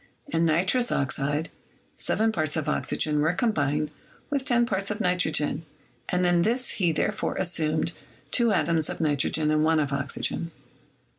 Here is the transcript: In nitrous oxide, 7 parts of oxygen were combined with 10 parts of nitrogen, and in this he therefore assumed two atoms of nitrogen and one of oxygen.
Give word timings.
In 0.29 0.45
nitrous 0.45 0.91
oxide, 0.91 1.51
7 1.95 2.31
parts 2.31 2.55
of 2.57 2.67
oxygen 2.67 3.19
were 3.19 3.33
combined 3.35 3.91
with 4.31 4.45
10 4.45 4.65
parts 4.65 4.89
of 4.89 4.99
nitrogen, 4.99 5.63
and 6.09 6.25
in 6.25 6.41
this 6.41 6.71
he 6.71 6.91
therefore 6.91 7.35
assumed 7.35 7.93
two 8.31 8.51
atoms 8.51 8.89
of 8.89 8.99
nitrogen 8.99 9.51
and 9.51 9.63
one 9.63 9.79
of 9.79 9.93
oxygen. 9.93 10.49